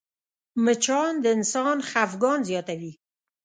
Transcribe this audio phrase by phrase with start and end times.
[0.63, 2.93] مچان د انسان خفګان زیاتوي